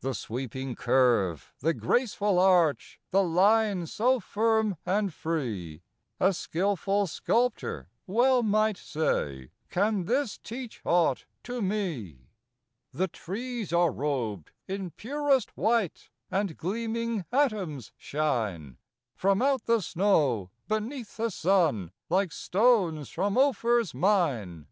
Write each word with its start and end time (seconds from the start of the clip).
The 0.00 0.14
sweeping 0.14 0.74
curve, 0.74 1.52
the 1.58 1.74
graceful 1.74 2.38
arch, 2.38 2.98
The 3.10 3.22
line 3.22 3.86
so 3.86 4.18
firm 4.18 4.78
and 4.86 5.12
free; 5.12 5.82
A 6.18 6.32
skilful 6.32 7.06
sculptor 7.06 7.90
well 8.06 8.42
might 8.42 8.78
say: 8.78 9.50
"Can 9.68 10.06
this 10.06 10.38
teach 10.38 10.80
aught 10.86 11.26
to 11.42 11.60
me?" 11.60 12.30
The 12.94 13.08
trees 13.08 13.70
are 13.70 13.92
rob'd 13.92 14.52
in 14.66 14.92
purest 14.92 15.54
white, 15.54 16.08
And 16.30 16.56
gleaming 16.56 17.26
atoms 17.30 17.92
shine 17.98 18.78
From 19.16 19.42
out 19.42 19.66
the 19.66 19.82
snow, 19.82 20.50
beneath 20.66 21.18
the 21.18 21.30
sun, 21.30 21.90
Like 22.08 22.32
stones 22.32 23.10
from 23.10 23.36
Ophir's 23.36 23.92
mine. 23.92 24.66